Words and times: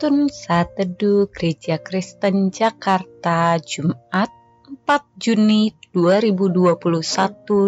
Penuntun 0.00 0.32
Saat 0.32 0.80
Teduh 0.80 1.28
Gereja 1.28 1.76
Kristen 1.76 2.48
Jakarta 2.48 3.60
Jumat 3.60 4.32
4 4.88 4.96
Juni 5.20 5.76
2021 5.92 6.88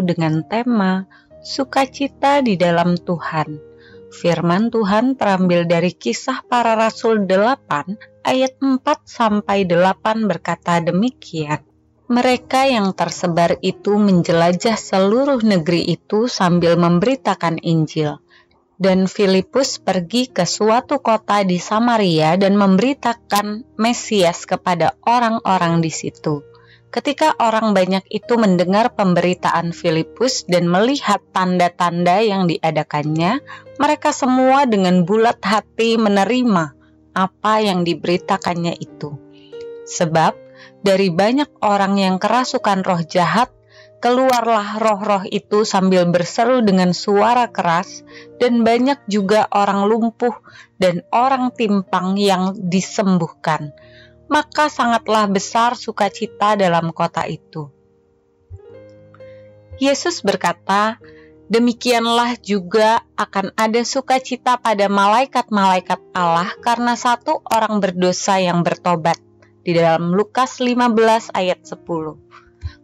dengan 0.01 0.41
tema 0.41 1.05
Sukacita 1.45 2.41
di 2.41 2.57
dalam 2.57 2.97
Tuhan. 2.97 3.61
Firman 4.09 4.73
Tuhan 4.73 5.21
terambil 5.21 5.69
dari 5.69 5.93
Kisah 5.93 6.41
Para 6.49 6.73
Rasul 6.73 7.29
8 7.29 8.25
ayat 8.25 8.57
4 8.57 8.81
sampai 9.05 9.69
8 9.69 10.25
berkata 10.25 10.81
demikian. 10.81 11.61
Mereka 12.09 12.65
yang 12.65 12.97
tersebar 12.97 13.61
itu 13.61 14.01
menjelajah 14.01 14.81
seluruh 14.81 15.45
negeri 15.45 15.85
itu 15.85 16.33
sambil 16.33 16.81
memberitakan 16.81 17.61
Injil 17.61 18.25
dan 18.83 19.07
Filipus 19.07 19.79
pergi 19.79 20.27
ke 20.27 20.43
suatu 20.43 20.99
kota 20.99 21.47
di 21.47 21.63
Samaria 21.63 22.35
dan 22.35 22.59
memberitakan 22.59 23.79
Mesias 23.79 24.43
kepada 24.43 24.99
orang-orang 25.07 25.79
di 25.79 25.95
situ. 25.95 26.43
Ketika 26.93 27.33
orang 27.41 27.73
banyak 27.73 28.05
itu 28.13 28.37
mendengar 28.37 28.93
pemberitaan 28.93 29.73
Filipus 29.73 30.45
dan 30.45 30.69
melihat 30.69 31.23
tanda-tanda 31.33 32.21
yang 32.21 32.45
diadakannya, 32.51 33.41
mereka 33.81 34.13
semua 34.13 34.69
dengan 34.69 35.07
bulat 35.07 35.41
hati 35.41 35.97
menerima 35.97 36.75
apa 37.17 37.55
yang 37.65 37.87
diberitakannya 37.87 38.77
itu. 38.77 39.17
Sebab 39.89 40.37
dari 40.85 41.09
banyak 41.09 41.65
orang 41.65 41.97
yang 41.97 42.21
kerasukan 42.21 42.85
roh 42.85 43.01
jahat 43.07 43.49
Keluarlah 44.03 44.83
roh-roh 44.83 45.23
itu 45.31 45.63
sambil 45.63 46.03
berseru 46.11 46.59
dengan 46.67 46.91
suara 46.91 47.47
keras, 47.55 48.03
dan 48.43 48.67
banyak 48.67 48.99
juga 49.07 49.47
orang 49.55 49.87
lumpuh 49.87 50.35
dan 50.75 51.07
orang 51.15 51.55
timpang 51.55 52.19
yang 52.19 52.51
disembuhkan. 52.59 53.71
Maka 54.27 54.67
sangatlah 54.67 55.31
besar 55.31 55.79
sukacita 55.79 56.59
dalam 56.59 56.91
kota 56.91 57.31
itu. 57.31 57.71
Yesus 59.79 60.27
berkata, 60.27 60.99
Demikianlah 61.53 62.41
juga 62.41 63.05
akan 63.15 63.53
ada 63.55 63.85
sukacita 63.85 64.57
pada 64.57 64.89
malaikat-malaikat 64.89 66.01
Allah 66.17 66.49
karena 66.65 66.97
satu 66.97 67.45
orang 67.45 67.77
berdosa 67.77 68.41
yang 68.41 68.65
bertobat. 68.65 69.21
Di 69.63 69.77
dalam 69.77 70.17
Lukas 70.17 70.59
15 70.65 71.31
ayat 71.37 71.61
10. 71.63 72.42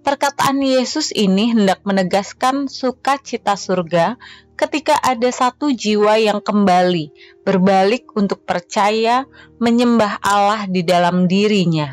Perkataan 0.08 0.64
Yesus 0.64 1.12
ini 1.12 1.52
hendak 1.52 1.84
menegaskan 1.84 2.64
sukacita 2.64 3.60
surga 3.60 4.16
ketika 4.56 4.96
ada 5.04 5.28
satu 5.28 5.68
jiwa 5.68 6.16
yang 6.16 6.40
kembali 6.40 7.12
berbalik 7.44 8.16
untuk 8.16 8.40
percaya 8.40 9.28
menyembah 9.60 10.16
Allah 10.24 10.64
di 10.64 10.80
dalam 10.80 11.28
dirinya. 11.28 11.92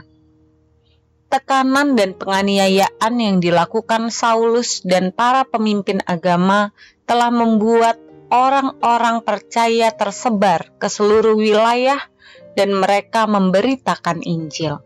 Tekanan 1.28 2.00
dan 2.00 2.16
penganiayaan 2.16 3.14
yang 3.20 3.44
dilakukan 3.44 4.08
Saulus 4.08 4.80
dan 4.88 5.12
para 5.12 5.44
pemimpin 5.44 6.00
agama 6.08 6.72
telah 7.04 7.36
membuat 7.36 8.00
orang-orang 8.32 9.28
percaya 9.28 9.92
tersebar 9.92 10.72
ke 10.80 10.88
seluruh 10.88 11.36
wilayah 11.36 12.00
dan 12.56 12.80
mereka 12.80 13.28
memberitakan 13.28 14.24
Injil. 14.24 14.85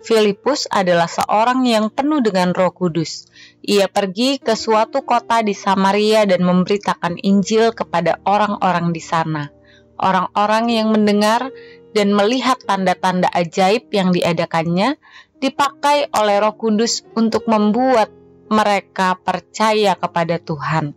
Filipus 0.00 0.64
adalah 0.72 1.04
seorang 1.04 1.68
yang 1.68 1.92
penuh 1.92 2.24
dengan 2.24 2.56
Roh 2.56 2.72
Kudus. 2.72 3.28
Ia 3.60 3.84
pergi 3.84 4.40
ke 4.40 4.56
suatu 4.56 5.04
kota 5.04 5.44
di 5.44 5.52
Samaria 5.52 6.24
dan 6.24 6.40
memberitakan 6.40 7.20
Injil 7.20 7.76
kepada 7.76 8.16
orang-orang 8.24 8.96
di 8.96 9.02
sana. 9.04 9.52
Orang-orang 10.00 10.72
yang 10.72 10.88
mendengar 10.96 11.52
dan 11.92 12.16
melihat 12.16 12.56
tanda-tanda 12.64 13.28
ajaib 13.28 13.92
yang 13.92 14.08
diadakannya 14.08 14.96
dipakai 15.36 16.08
oleh 16.16 16.36
Roh 16.40 16.56
Kudus 16.56 17.04
untuk 17.12 17.44
membuat 17.44 18.08
mereka 18.48 19.20
percaya 19.20 19.92
kepada 20.00 20.40
Tuhan. 20.40 20.96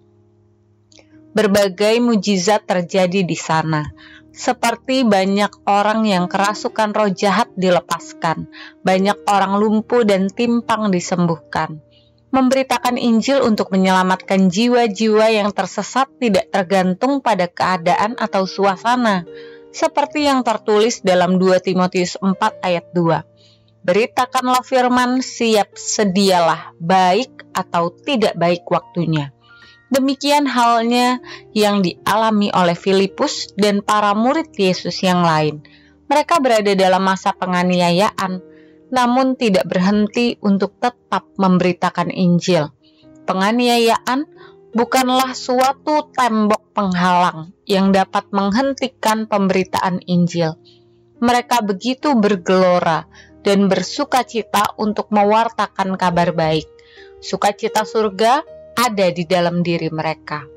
Berbagai 1.34 2.00
mujizat 2.00 2.64
terjadi 2.64 3.26
di 3.26 3.36
sana 3.36 3.90
seperti 4.34 5.06
banyak 5.06 5.70
orang 5.70 6.10
yang 6.10 6.26
kerasukan 6.26 6.90
roh 6.92 7.14
jahat 7.14 7.54
dilepaskan, 7.54 8.50
banyak 8.82 9.16
orang 9.30 9.62
lumpuh 9.62 10.02
dan 10.02 10.28
timpang 10.28 10.90
disembuhkan. 10.90 11.78
Memberitakan 12.34 12.98
Injil 12.98 13.46
untuk 13.46 13.70
menyelamatkan 13.70 14.50
jiwa-jiwa 14.50 15.30
yang 15.30 15.54
tersesat 15.54 16.10
tidak 16.18 16.50
tergantung 16.50 17.22
pada 17.22 17.46
keadaan 17.46 18.18
atau 18.18 18.50
suasana, 18.50 19.22
seperti 19.70 20.26
yang 20.26 20.42
tertulis 20.42 21.06
dalam 21.06 21.38
2 21.38 21.62
Timotius 21.62 22.18
4 22.18 22.34
ayat 22.66 22.90
2. 22.90 23.86
Beritakanlah 23.86 24.66
firman, 24.66 25.22
siap 25.22 25.78
sedialah, 25.78 26.74
baik 26.82 27.54
atau 27.54 27.94
tidak 27.94 28.34
baik 28.34 28.66
waktunya 28.66 29.30
Demikian 29.94 30.50
halnya 30.50 31.22
yang 31.54 31.86
dialami 31.86 32.50
oleh 32.50 32.74
Filipus 32.74 33.54
dan 33.54 33.86
para 33.86 34.18
murid 34.18 34.50
Yesus 34.58 35.06
yang 35.06 35.22
lain. 35.22 35.62
Mereka 36.10 36.42
berada 36.42 36.74
dalam 36.74 37.06
masa 37.06 37.30
penganiayaan, 37.38 38.42
namun 38.90 39.38
tidak 39.38 39.70
berhenti 39.70 40.42
untuk 40.42 40.82
tetap 40.82 41.30
memberitakan 41.38 42.10
Injil. 42.10 42.74
Penganiayaan 43.30 44.26
bukanlah 44.74 45.38
suatu 45.38 46.10
tembok 46.10 46.74
penghalang 46.74 47.54
yang 47.70 47.94
dapat 47.94 48.26
menghentikan 48.34 49.30
pemberitaan 49.30 50.02
Injil. 50.10 50.58
Mereka 51.22 51.62
begitu 51.62 52.18
bergelora 52.18 53.06
dan 53.46 53.70
bersukacita 53.70 54.74
untuk 54.82 55.14
mewartakan 55.14 55.94
kabar 56.02 56.34
baik. 56.34 56.66
Sukacita 57.22 57.86
surga 57.86 58.42
ada 58.76 59.08
di 59.14 59.24
dalam 59.26 59.62
diri 59.62 59.90
mereka. 59.94 60.54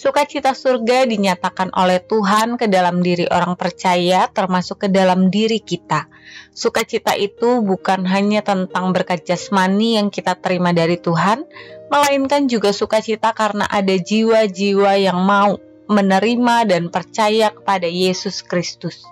Sukacita 0.00 0.56
surga 0.56 1.04
dinyatakan 1.04 1.76
oleh 1.76 2.00
Tuhan 2.00 2.56
ke 2.56 2.72
dalam 2.72 3.04
diri 3.04 3.28
orang 3.28 3.52
percaya, 3.52 4.32
termasuk 4.32 4.86
ke 4.86 4.88
dalam 4.88 5.28
diri 5.28 5.60
kita. 5.60 6.08
Sukacita 6.56 7.12
itu 7.20 7.60
bukan 7.60 8.08
hanya 8.08 8.40
tentang 8.40 8.96
berkat 8.96 9.28
jasmani 9.28 10.00
yang 10.00 10.08
kita 10.08 10.40
terima 10.40 10.72
dari 10.72 10.96
Tuhan, 10.96 11.44
melainkan 11.92 12.48
juga 12.48 12.72
sukacita 12.72 13.36
karena 13.36 13.68
ada 13.68 13.92
jiwa-jiwa 13.92 14.96
yang 14.96 15.20
mau 15.20 15.60
menerima 15.90 16.70
dan 16.70 16.88
percaya 16.88 17.52
kepada 17.52 17.84
Yesus 17.84 18.40
Kristus. 18.40 19.04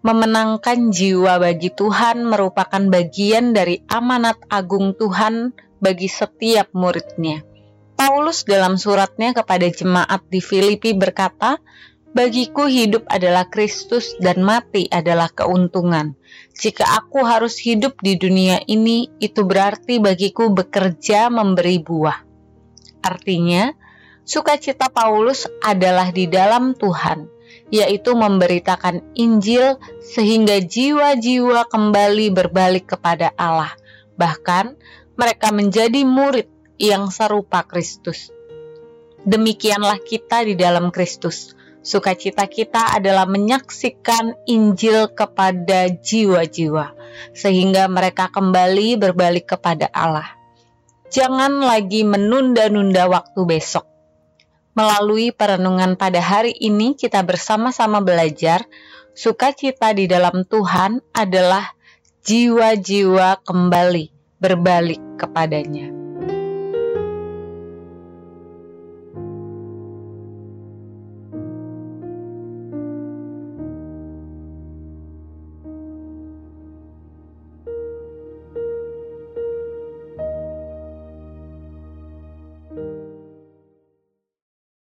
Memenangkan 0.00 0.88
jiwa 0.88 1.36
bagi 1.36 1.68
Tuhan 1.68 2.26
merupakan 2.26 2.80
bagian 2.88 3.52
dari 3.52 3.84
amanat 3.92 4.40
agung 4.48 4.96
Tuhan 4.96 5.52
bagi 5.82 6.06
setiap 6.06 6.70
muridnya. 6.72 7.42
Paulus 7.98 8.46
dalam 8.46 8.78
suratnya 8.78 9.34
kepada 9.34 9.66
jemaat 9.66 10.22
di 10.30 10.38
Filipi 10.38 10.94
berkata, 10.94 11.58
Bagiku 12.12 12.68
hidup 12.68 13.08
adalah 13.08 13.48
Kristus 13.48 14.12
dan 14.20 14.44
mati 14.44 14.84
adalah 14.92 15.32
keuntungan. 15.32 16.12
Jika 16.52 16.84
aku 17.00 17.24
harus 17.24 17.56
hidup 17.56 17.96
di 18.04 18.20
dunia 18.20 18.60
ini, 18.68 19.08
itu 19.16 19.40
berarti 19.48 19.96
bagiku 19.96 20.52
bekerja 20.52 21.32
memberi 21.32 21.80
buah. 21.80 22.20
Artinya, 23.00 23.72
sukacita 24.28 24.92
Paulus 24.92 25.48
adalah 25.64 26.12
di 26.12 26.28
dalam 26.28 26.76
Tuhan, 26.76 27.32
yaitu 27.72 28.12
memberitakan 28.12 29.16
Injil 29.16 29.80
sehingga 30.04 30.60
jiwa-jiwa 30.60 31.64
kembali 31.72 32.28
berbalik 32.28 32.92
kepada 32.92 33.32
Allah. 33.40 33.72
Bahkan, 34.20 34.76
mereka 35.16 35.52
menjadi 35.52 36.02
murid 36.06 36.48
yang 36.80 37.12
serupa 37.12 37.62
Kristus. 37.62 38.32
Demikianlah 39.22 40.02
kita 40.02 40.42
di 40.42 40.58
dalam 40.58 40.90
Kristus. 40.90 41.54
Sukacita 41.82 42.46
kita 42.46 42.94
adalah 42.94 43.26
menyaksikan 43.26 44.46
Injil 44.46 45.10
kepada 45.10 45.90
jiwa-jiwa, 45.90 46.94
sehingga 47.34 47.90
mereka 47.90 48.30
kembali 48.30 49.02
berbalik 49.02 49.58
kepada 49.58 49.90
Allah. 49.90 50.30
Jangan 51.10 51.58
lagi 51.58 52.06
menunda-nunda 52.06 53.10
waktu 53.10 53.40
besok. 53.44 53.86
Melalui 54.78 55.34
perenungan 55.34 55.98
pada 55.98 56.22
hari 56.22 56.54
ini, 56.54 56.94
kita 56.94 57.20
bersama-sama 57.26 58.00
belajar 58.00 58.64
sukacita 59.12 59.92
di 59.92 60.08
dalam 60.08 60.46
Tuhan 60.46 61.02
adalah 61.12 61.66
jiwa-jiwa 62.24 63.42
kembali 63.42 64.21
berbalik 64.42 64.98
kepadanya. 65.22 66.01